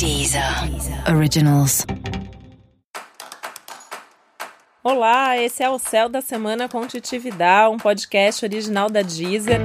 [0.00, 0.42] Deezer
[1.14, 1.84] Originals.
[4.82, 6.86] Olá, esse é o Céu da Semana com
[7.68, 9.60] um podcast original da Deezer.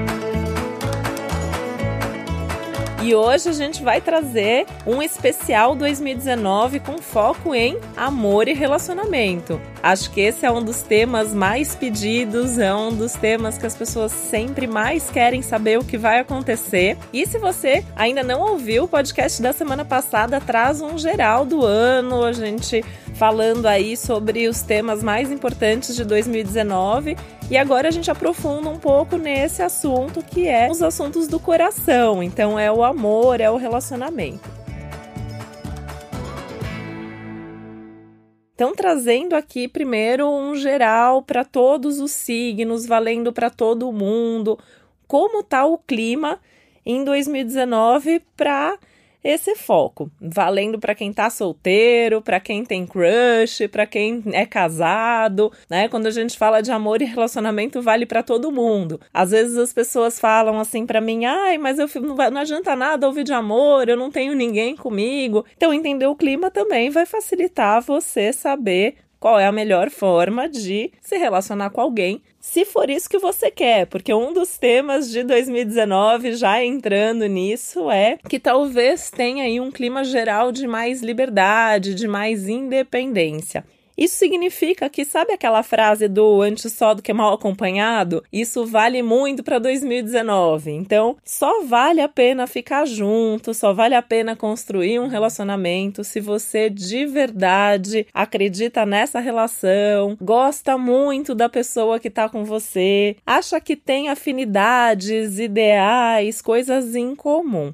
[3.06, 9.62] E hoje a gente vai trazer um especial 2019 com foco em amor e relacionamento.
[9.84, 13.76] Acho que esse é um dos temas mais pedidos, é um dos temas que as
[13.76, 16.98] pessoas sempre mais querem saber o que vai acontecer.
[17.14, 21.64] E se você ainda não ouviu, o podcast da semana passada traz um geral do
[21.64, 22.84] ano, a gente
[23.16, 27.16] falando aí sobre os temas mais importantes de 2019
[27.50, 32.22] e agora a gente aprofunda um pouco nesse assunto que é os assuntos do coração.
[32.22, 34.66] Então é o amor, é o relacionamento.
[38.54, 44.58] Então, trazendo aqui primeiro um geral para todos os signos, valendo para todo mundo,
[45.06, 46.40] como está o clima
[46.86, 48.78] em 2019 para
[49.26, 55.52] esse foco, valendo para quem tá solteiro, para quem tem crush, para quem é casado,
[55.68, 55.90] né?
[55.90, 59.02] Quando a gente fala de amor e relacionamento, vale para todo mundo.
[59.12, 63.08] Às vezes as pessoas falam assim para mim: "Ai, mas eu não, não adianta nada
[63.08, 65.44] ouvir de amor, eu não tenho ninguém comigo".
[65.58, 70.92] Então, entender o clima também vai facilitar você saber qual é a melhor forma de
[71.02, 75.24] se relacionar com alguém, se for isso que você quer, porque um dos temas de
[75.24, 81.96] 2019, já entrando nisso, é que talvez tenha aí um clima geral de mais liberdade,
[81.96, 83.66] de mais independência.
[83.98, 88.24] Isso significa que, sabe aquela frase do antes só do que mal acompanhado?
[88.32, 90.72] Isso vale muito para 2019.
[90.72, 96.20] Então, só vale a pena ficar junto, só vale a pena construir um relacionamento se
[96.20, 103.60] você de verdade acredita nessa relação, gosta muito da pessoa que está com você, acha
[103.60, 107.74] que tem afinidades, ideais, coisas em comum.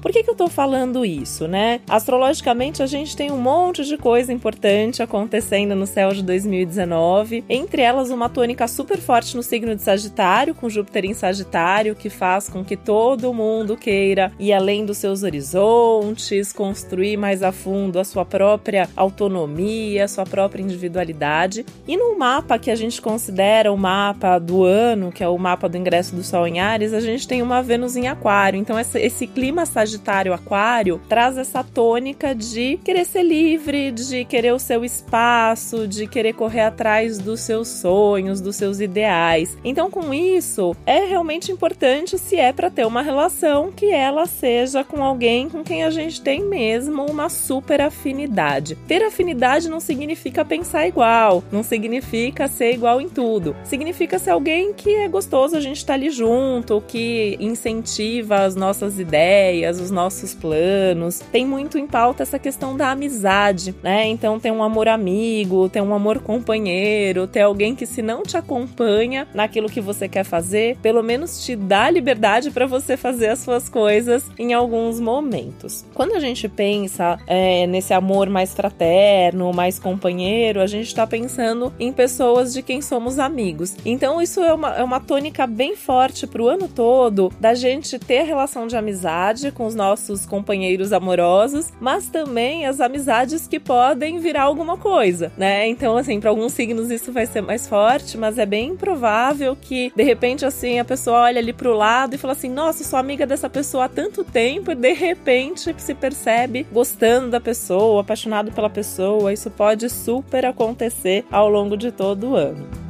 [0.00, 1.80] Por que, que eu tô falando isso, né?
[1.88, 7.82] Astrologicamente, a gente tem um monte de coisa importante acontecendo no céu de 2019, entre
[7.82, 12.48] elas uma tônica super forte no signo de Sagitário, com Júpiter em Sagitário, que faz
[12.48, 18.04] com que todo mundo queira ir além dos seus horizontes, construir mais a fundo a
[18.04, 21.66] sua própria autonomia, a sua própria individualidade.
[21.88, 25.68] E no mapa que a gente considera o mapa do ano, que é o mapa
[25.68, 28.60] do ingresso do Sol em Ares, a gente tem uma Vênus em Aquário.
[28.60, 34.52] Então, esse clima sagitário Sagitário Aquário traz essa tônica de querer ser livre, de querer
[34.52, 39.56] o seu espaço, de querer correr atrás dos seus sonhos, dos seus ideais.
[39.64, 44.84] Então, com isso, é realmente importante se é para ter uma relação que ela seja
[44.84, 48.76] com alguém com quem a gente tem mesmo uma super afinidade.
[48.86, 53.56] Ter afinidade não significa pensar igual, não significa ser igual em tudo.
[53.64, 58.54] Significa ser alguém que é gostoso a gente estar tá ali junto, que incentiva as
[58.54, 61.20] nossas ideias, os nossos planos.
[61.32, 64.06] Tem muito em pauta essa questão da amizade, né?
[64.06, 68.36] Então tem um amor amigo, tem um amor companheiro, tem alguém que se não te
[68.36, 73.40] acompanha naquilo que você quer fazer, pelo menos te dá liberdade para você fazer as
[73.40, 75.84] suas coisas em alguns momentos.
[75.94, 81.72] Quando a gente pensa é, nesse amor mais fraterno, mais companheiro, a gente está pensando
[81.78, 83.76] em pessoas de quem somos amigos.
[83.84, 87.98] Então isso é uma, é uma tônica bem forte para o ano todo da gente
[87.98, 94.18] ter relação de amizade com os nossos companheiros amorosos, mas também as amizades que podem
[94.18, 95.68] virar alguma coisa, né?
[95.68, 99.92] Então, assim, para alguns signos isso vai ser mais forte, mas é bem provável que
[99.94, 103.26] de repente assim a pessoa olha ali pro lado e fala assim: "Nossa, sou amiga
[103.26, 108.70] dessa pessoa há tanto tempo" e de repente se percebe gostando da pessoa, apaixonado pela
[108.70, 109.32] pessoa.
[109.32, 112.87] Isso pode super acontecer ao longo de todo o ano.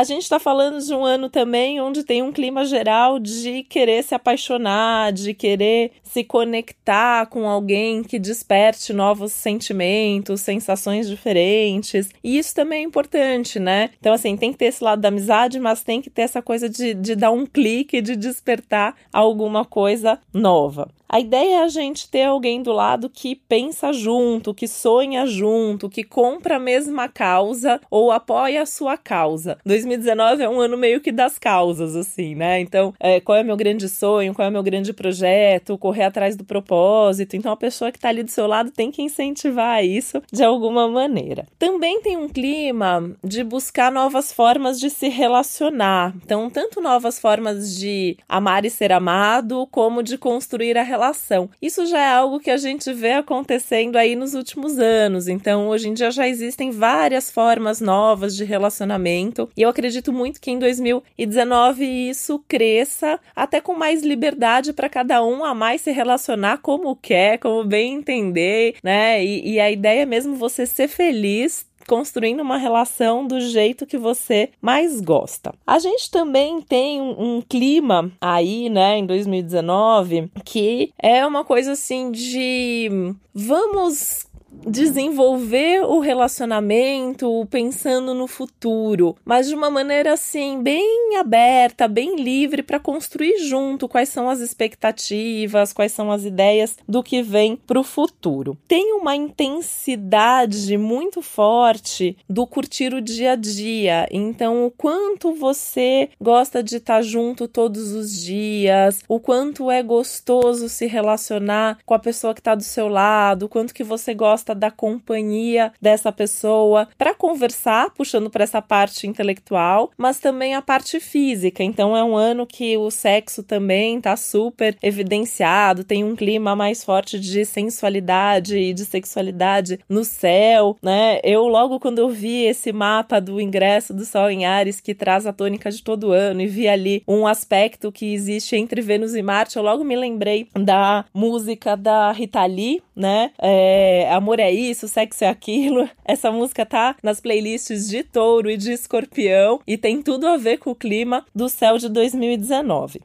[0.00, 4.02] A gente está falando de um ano também onde tem um clima geral de querer
[4.02, 12.08] se apaixonar, de querer se conectar com alguém que desperte novos sentimentos, sensações diferentes.
[12.24, 13.90] E isso também é importante, né?
[14.00, 16.66] Então, assim, tem que ter esse lado da amizade, mas tem que ter essa coisa
[16.66, 20.88] de, de dar um clique, de despertar alguma coisa nova.
[21.12, 25.90] A ideia é a gente ter alguém do lado que pensa junto, que sonha junto,
[25.90, 29.58] que compra a mesma causa ou apoia a sua causa.
[29.66, 32.60] 2019 é um ano meio que das causas, assim, né?
[32.60, 36.04] Então, é, qual é o meu grande sonho, qual é o meu grande projeto, correr
[36.04, 37.34] atrás do propósito.
[37.34, 40.86] Então, a pessoa que está ali do seu lado tem que incentivar isso de alguma
[40.86, 41.44] maneira.
[41.58, 46.14] Também tem um clima de buscar novas formas de se relacionar.
[46.24, 51.48] Então, tanto novas formas de amar e ser amado, como de construir a relação relação.
[51.62, 55.28] Isso já é algo que a gente vê acontecendo aí nos últimos anos.
[55.28, 60.40] Então, hoje em dia já existem várias formas novas de relacionamento e eu acredito muito
[60.40, 65.90] que em 2019 isso cresça até com mais liberdade para cada um a mais se
[65.90, 69.24] relacionar como quer, como bem entender, né?
[69.24, 73.98] E, e a ideia é mesmo você ser feliz construindo uma relação do jeito que
[73.98, 75.54] você mais gosta.
[75.66, 81.72] A gente também tem um, um, clima aí, né, em 2019, que é uma coisa
[81.72, 84.29] assim de vamos
[84.66, 92.62] desenvolver o relacionamento pensando no futuro, mas de uma maneira assim bem aberta, bem livre
[92.62, 97.80] para construir junto quais são as expectativas, quais são as ideias do que vem para
[97.80, 98.56] o futuro.
[98.68, 104.08] Tem uma intensidade muito forte do curtir o dia a dia.
[104.10, 110.68] Então, o quanto você gosta de estar junto todos os dias, o quanto é gostoso
[110.68, 114.39] se relacionar com a pessoa que está do seu lado, o quanto que você gosta
[114.40, 120.62] gosta da companhia dessa pessoa para conversar, puxando para essa parte intelectual, mas também a
[120.62, 121.62] parte física.
[121.62, 126.82] Então é um ano que o sexo também está super evidenciado, tem um clima mais
[126.82, 131.20] forte de sensualidade e de sexualidade no céu, né?
[131.22, 135.26] Eu logo quando eu vi esse mapa do ingresso do Sol em Ares que traz
[135.26, 139.22] a tônica de todo ano e vi ali um aspecto que existe entre Vênus e
[139.22, 143.32] Marte, eu logo me lembrei da música da Rita Lee, né?
[143.38, 145.90] É, Amor é isso, sexo é aquilo.
[146.06, 150.58] Essa música tá nas playlists de touro e de escorpião e tem tudo a ver
[150.58, 153.00] com o clima do céu de 2019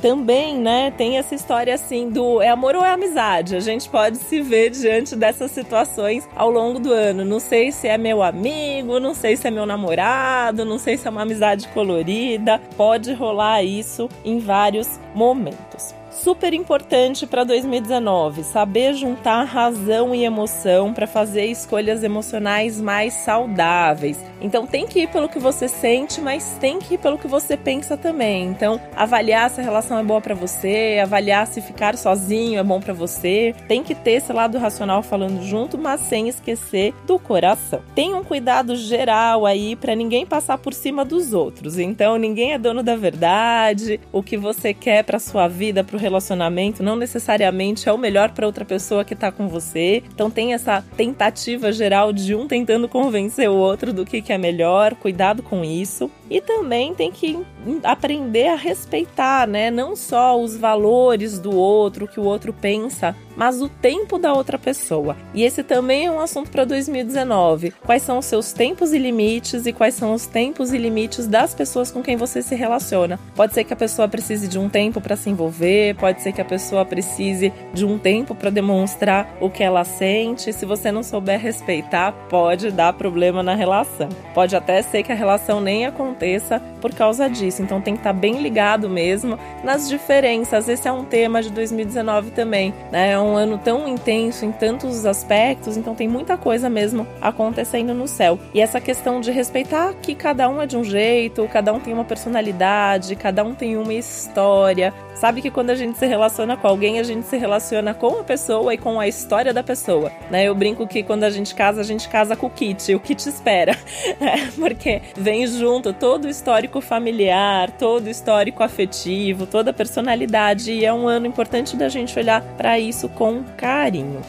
[0.00, 3.54] também, né, tem essa história assim do é amor ou é amizade.
[3.54, 7.24] A gente pode se ver diante dessas situações ao longo do ano.
[7.24, 11.06] Não sei se é meu amigo, não sei se é meu namorado, não sei se
[11.06, 12.60] é uma amizade colorida.
[12.76, 20.92] Pode rolar isso em vários momentos super importante para 2019, saber juntar razão e emoção
[20.92, 24.18] para fazer escolhas emocionais mais saudáveis.
[24.40, 27.56] Então tem que ir pelo que você sente, mas tem que ir pelo que você
[27.56, 28.46] pensa também.
[28.46, 32.80] Então avaliar se a relação é boa para você, avaliar se ficar sozinho é bom
[32.80, 33.54] para você.
[33.66, 37.80] Tem que ter esse lado racional falando junto, mas sem esquecer do coração.
[37.94, 41.78] Tem um cuidado geral aí para ninguém passar por cima dos outros.
[41.78, 44.00] Então ninguém é dono da verdade.
[44.12, 48.46] O que você quer para sua vida, para relacionamento não necessariamente é o melhor para
[48.46, 50.02] outra pessoa que tá com você.
[50.12, 54.38] Então tem essa tentativa geral de um tentando convencer o outro do que, que é
[54.38, 56.10] melhor, cuidado com isso.
[56.28, 57.38] E também tem que
[57.84, 59.70] aprender a respeitar, né?
[59.70, 64.32] Não só os valores do outro, o que o outro pensa, mas o tempo da
[64.32, 65.16] outra pessoa.
[65.34, 67.72] E esse também é um assunto para 2019.
[67.84, 71.54] Quais são os seus tempos e limites e quais são os tempos e limites das
[71.54, 73.18] pessoas com quem você se relaciona?
[73.34, 76.40] Pode ser que a pessoa precise de um tempo para se envolver, pode ser que
[76.40, 80.52] a pessoa precise de um tempo para demonstrar o que ela sente.
[80.52, 84.08] Se você não souber respeitar, pode dar problema na relação.
[84.34, 87.62] Pode até ser que a relação nem aconteça por causa disso.
[87.62, 90.68] Então tem que estar tá bem ligado mesmo nas diferenças.
[90.68, 93.18] Esse é um tema de 2019 também, né?
[93.22, 98.38] Um ano tão intenso em tantos aspectos, então tem muita coisa mesmo acontecendo no céu.
[98.54, 101.92] E essa questão de respeitar que cada um é de um jeito, cada um tem
[101.92, 104.92] uma personalidade, cada um tem uma história.
[105.14, 108.24] Sabe que quando a gente se relaciona com alguém, a gente se relaciona com a
[108.24, 110.44] pessoa e com a história da pessoa, né?
[110.44, 113.28] Eu brinco que quando a gente casa, a gente casa com o kit, o kit
[113.28, 113.76] espera,
[114.18, 114.50] né?
[114.58, 120.84] porque vem junto todo o histórico familiar, todo o histórico afetivo, toda a personalidade e
[120.84, 124.20] é um ano importante da gente olhar para isso com carinho.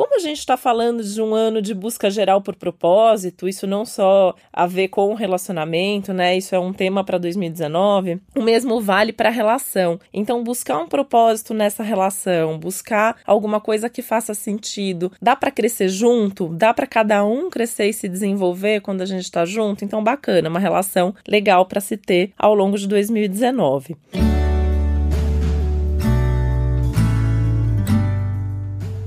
[0.00, 3.84] Como a gente está falando de um ano de busca geral por propósito, isso não
[3.84, 6.38] só a ver com o relacionamento, né?
[6.38, 8.18] Isso é um tema para 2019.
[8.34, 10.00] O mesmo vale para a relação.
[10.10, 15.90] Então, buscar um propósito nessa relação, buscar alguma coisa que faça sentido, dá para crescer
[15.90, 19.84] junto, dá para cada um crescer e se desenvolver quando a gente está junto.
[19.84, 23.98] Então, bacana, uma relação legal para se ter ao longo de 2019.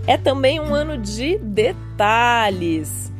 [0.05, 1.92] É também um ano de detalhes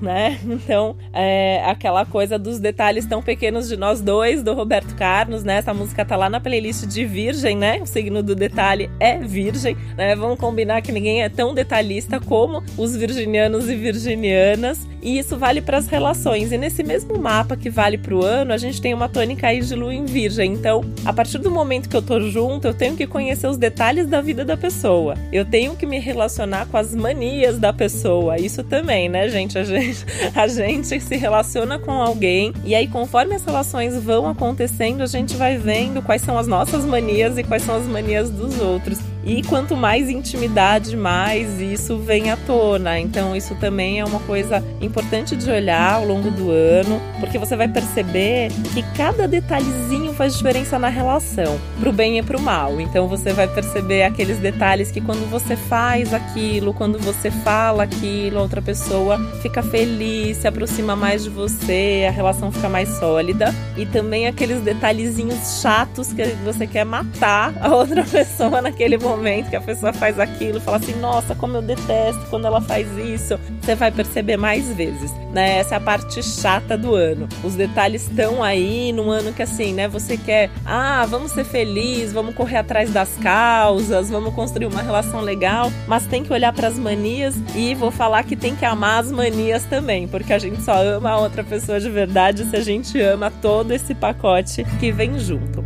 [0.03, 0.39] né?
[0.63, 5.57] Então, é aquela coisa dos detalhes tão pequenos de nós dois, do Roberto Carlos, né?
[5.57, 7.79] Essa música tá lá na playlist de Virgem, né?
[7.81, 10.15] O signo do detalhe é Virgem, né?
[10.15, 15.61] Vamos combinar que ninguém é tão detalhista como os virginianos e virginianas, e isso vale
[15.61, 16.51] para as relações.
[16.51, 19.59] E nesse mesmo mapa que vale para o ano, a gente tem uma tônica aí
[19.59, 20.53] de lua em Virgem.
[20.53, 24.07] Então, a partir do momento que eu tô junto, eu tenho que conhecer os detalhes
[24.07, 25.15] da vida da pessoa.
[25.31, 28.39] Eu tenho que me relacionar com as manias da pessoa.
[28.39, 29.55] Isso também, né, gente?
[29.55, 30.03] A gente,
[30.33, 35.35] a gente se relaciona com alguém e aí, conforme as relações vão acontecendo, a gente
[35.35, 39.12] vai vendo quais são as nossas manias e quais são as manias dos outros.
[39.25, 42.99] E quanto mais intimidade, mais isso vem à tona.
[42.99, 47.55] Então, isso também é uma coisa importante de olhar ao longo do ano, porque você
[47.55, 52.81] vai perceber que cada detalhezinho faz diferença na relação, pro bem e pro mal.
[52.81, 58.39] Então, você vai perceber aqueles detalhes que quando você faz aquilo, quando você fala aquilo,
[58.39, 63.55] a outra pessoa fica feliz, se aproxima mais de você, a relação fica mais sólida.
[63.77, 69.49] E também aqueles detalhezinhos chatos que você quer matar a outra pessoa naquele momento momento
[69.49, 73.39] que a pessoa faz aquilo, fala assim: nossa, como eu detesto quando ela faz isso.
[73.61, 75.57] Você vai perceber mais vezes, né?
[75.57, 77.27] Essa é a parte chata do ano.
[77.43, 79.87] Os detalhes estão aí num ano que assim, né?
[79.87, 85.21] Você quer, ah, vamos ser felizes, vamos correr atrás das causas, vamos construir uma relação
[85.21, 89.01] legal, mas tem que olhar para as manias e vou falar que tem que amar
[89.01, 92.61] as manias também, porque a gente só ama a outra pessoa de verdade se a
[92.61, 95.62] gente ama todo esse pacote que vem junto.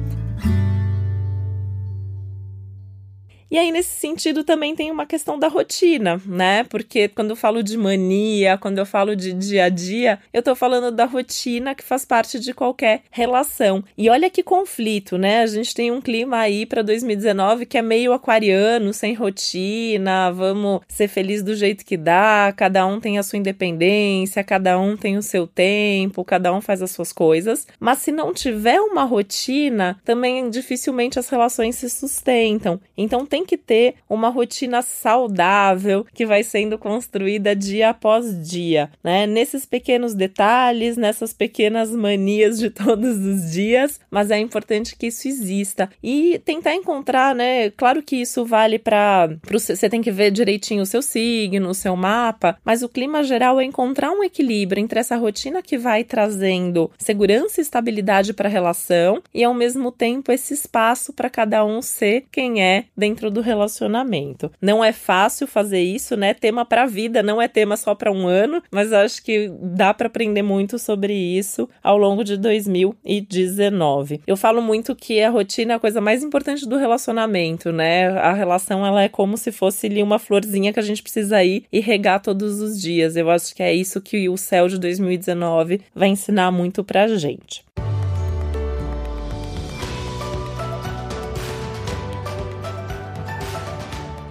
[3.49, 6.65] E aí, nesse sentido, também tem uma questão da rotina, né?
[6.65, 10.53] Porque quando eu falo de mania, quando eu falo de dia a dia, eu tô
[10.53, 13.83] falando da rotina que faz parte de qualquer relação.
[13.97, 15.41] E olha que conflito, né?
[15.41, 20.81] A gente tem um clima aí para 2019 que é meio aquariano, sem rotina, vamos
[20.87, 25.17] ser felizes do jeito que dá, cada um tem a sua independência, cada um tem
[25.17, 27.65] o seu tempo, cada um faz as suas coisas.
[27.79, 32.79] Mas se não tiver uma rotina, também dificilmente as relações se sustentam.
[32.97, 38.89] Então tem tem que ter uma rotina saudável que vai sendo construída dia após dia,
[39.03, 39.27] né?
[39.27, 45.27] Nesses pequenos detalhes, nessas pequenas manias de todos os dias, mas é importante que isso
[45.27, 47.69] exista e tentar encontrar, né?
[47.71, 51.95] Claro que isso vale para você tem que ver direitinho o seu signo, o seu
[51.95, 56.89] mapa, mas o clima geral é encontrar um equilíbrio entre essa rotina que vai trazendo
[56.97, 61.83] segurança e estabilidade para a relação e ao mesmo tempo esse espaço para cada um
[61.83, 64.51] ser quem é dentro dentro do relacionamento.
[64.61, 66.33] Não é fácil fazer isso, né?
[66.33, 69.93] Tema para a vida, não é tema só para um ano, mas acho que dá
[69.93, 74.21] para aprender muito sobre isso ao longo de 2019.
[74.25, 78.09] Eu falo muito que a rotina é a coisa mais importante do relacionamento, né?
[78.19, 81.65] A relação ela é como se fosse ali uma florzinha que a gente precisa ir
[81.71, 83.15] e regar todos os dias.
[83.15, 87.65] Eu acho que é isso que o céu de 2019 vai ensinar muito pra gente.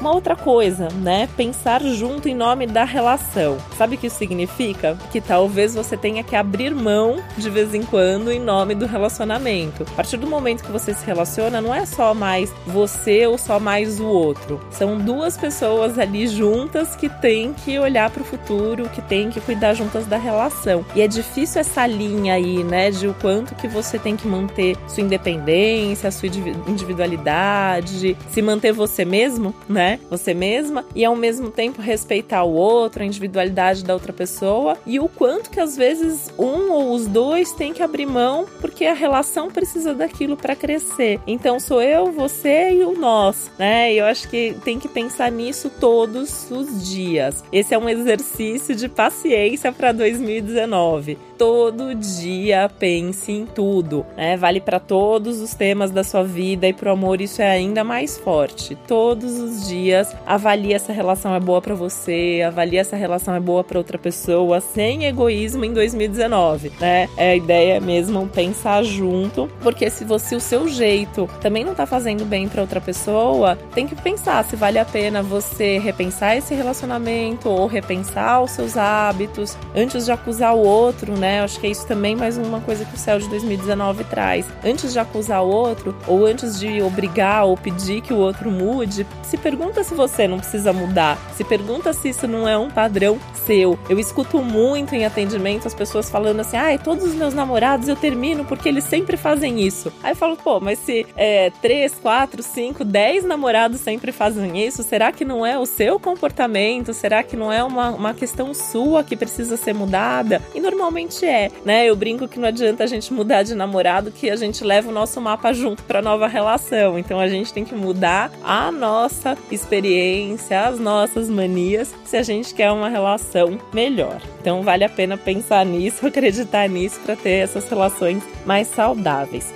[0.07, 1.29] Uma outra coisa, né?
[1.37, 3.59] Pensar junto em nome da relação.
[3.77, 4.97] Sabe o que isso significa?
[5.11, 9.83] Que talvez você tenha que abrir mão de vez em quando em nome do relacionamento.
[9.83, 13.59] A partir do momento que você se relaciona, não é só mais você ou só
[13.59, 14.61] mais o outro.
[14.71, 19.41] São duas pessoas ali juntas que têm que olhar para o futuro, que têm que
[19.41, 20.87] cuidar juntas da relação.
[20.95, 24.77] E é difícil essa linha aí, né, de o quanto que você tem que manter
[24.87, 26.29] sua independência, sua
[26.69, 29.96] individualidade, se manter você mesmo, né?
[30.11, 34.99] Você mesma e ao mesmo tempo respeitar o outro, a individualidade da outra pessoa e
[34.99, 38.95] o quanto que às vezes um ou os dois têm que abrir mão porque a
[38.95, 41.21] relação precisa daquilo para crescer.
[41.27, 43.93] Então sou eu, você e o nós, né?
[43.93, 47.45] Eu acho que tem que pensar nisso todos os dias.
[47.53, 54.37] Esse é um exercício de paciência para 2019 todo dia pense em tudo, né?
[54.37, 58.17] Vale para todos os temas da sua vida e pro amor isso é ainda mais
[58.19, 58.77] forte.
[58.87, 63.63] Todos os dias avalie essa relação é boa para você, avalie essa relação é boa
[63.63, 67.09] para outra pessoa, sem egoísmo em 2019, né?
[67.17, 71.87] É a ideia mesmo pensar junto, porque se você o seu jeito também não tá
[71.87, 76.55] fazendo bem para outra pessoa, tem que pensar se vale a pena você repensar esse
[76.55, 81.26] relacionamento ou repensar os seus hábitos antes de acusar o outro, né?
[81.27, 81.41] Né?
[81.41, 84.47] Acho que é isso também mais uma coisa que o céu de 2019 traz.
[84.65, 89.05] Antes de acusar o outro, ou antes de obrigar ou pedir que o outro mude,
[89.25, 91.19] se pergunta se você não precisa mudar.
[91.35, 93.79] Se pergunta se isso não é um padrão seu.
[93.89, 97.97] Eu escuto muito em atendimento as pessoas falando assim: ah, todos os meus namorados eu
[97.97, 99.93] termino porque eles sempre fazem isso.
[100.03, 104.83] Aí eu falo, pô, mas se é, 3, 4, 5, 10 namorados sempre fazem isso,
[104.83, 106.93] será que não é o seu comportamento?
[106.93, 110.43] Será que não é uma, uma questão sua que precisa ser mudada?
[110.55, 111.87] E normalmente gente é, né?
[111.89, 114.93] Eu brinco que não adianta a gente mudar de namorado, que a gente leva o
[114.93, 116.99] nosso mapa junto para nova relação.
[116.99, 122.55] Então a gente tem que mudar a nossa experiência, as nossas manias, se a gente
[122.55, 124.21] quer uma relação melhor.
[124.41, 129.53] Então vale a pena pensar nisso, acreditar nisso para ter essas relações mais saudáveis.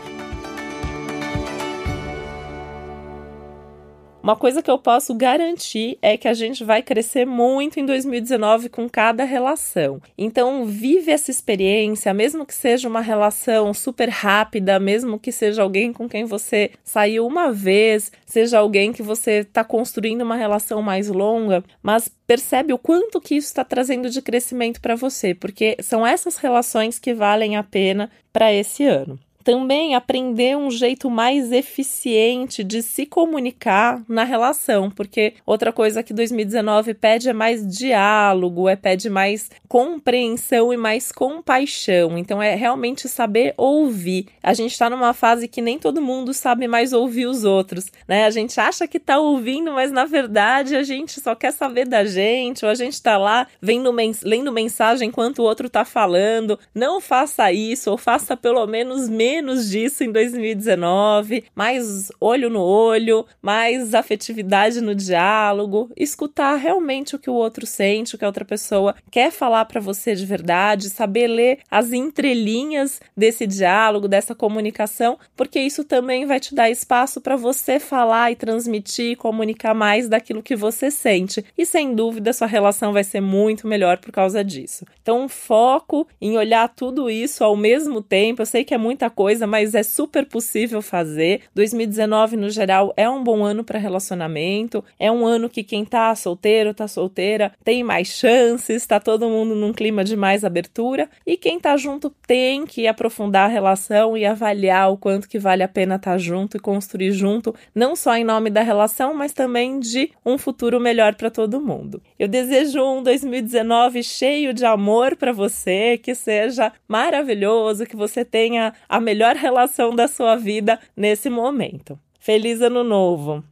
[4.22, 8.68] Uma coisa que eu posso garantir é que a gente vai crescer muito em 2019
[8.68, 10.00] com cada relação.
[10.16, 15.90] Então, vive essa experiência, mesmo que seja uma relação super rápida, mesmo que seja alguém
[15.90, 21.08] com quem você saiu uma vez, seja alguém que você está construindo uma relação mais
[21.08, 26.06] longa, mas percebe o quanto que isso está trazendo de crescimento para você, porque são
[26.06, 32.62] essas relações que valem a pena para esse ano também aprender um jeito mais eficiente
[32.62, 38.76] de se comunicar na relação, porque outra coisa que 2019 pede é mais diálogo, é
[38.76, 42.18] pede mais compreensão e mais compaixão.
[42.18, 44.26] Então é realmente saber ouvir.
[44.42, 48.26] A gente está numa fase que nem todo mundo sabe mais ouvir os outros, né?
[48.26, 52.04] A gente acha que está ouvindo, mas na verdade a gente só quer saber da
[52.04, 56.59] gente, ou a gente está lá vendo mens lendo mensagem enquanto o outro está falando.
[56.75, 62.60] Não faça isso, ou faça pelo menos menos menos disso em 2019, mais olho no
[62.60, 68.28] olho, mais afetividade no diálogo, escutar realmente o que o outro sente, o que a
[68.28, 74.34] outra pessoa quer falar para você de verdade, saber ler as entrelinhas desse diálogo, dessa
[74.34, 80.08] comunicação, porque isso também vai te dar espaço para você falar e transmitir comunicar mais
[80.08, 81.44] daquilo que você sente.
[81.56, 84.84] E sem dúvida, sua relação vai ser muito melhor por causa disso.
[85.00, 88.42] Então, foco em olhar tudo isso ao mesmo tempo.
[88.42, 91.42] Eu sei que é muita coisa, mas é super possível fazer.
[91.54, 94.82] 2019, no geral, é um bom ano para relacionamento.
[94.98, 99.54] É um ano que quem tá solteiro, tá solteira, tem mais chances, tá todo mundo
[99.54, 101.06] num clima de mais abertura.
[101.26, 105.62] E quem tá junto tem que aprofundar a relação e avaliar o quanto que vale
[105.62, 109.34] a pena estar tá junto e construir junto, não só em nome da relação, mas
[109.34, 112.02] também de um futuro melhor para todo mundo.
[112.18, 118.72] Eu desejo um 2019 cheio de amor para você, que seja maravilhoso, que você tenha
[118.88, 121.98] a melhor relação da sua vida nesse momento.
[122.20, 123.42] Feliz Ano Novo!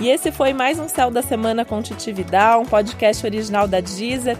[0.00, 2.12] E esse foi mais um Céu da Semana com Titi
[2.60, 4.36] um podcast original da Deezer.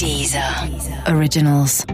[0.00, 0.66] Deezer.
[1.08, 1.84] Originals.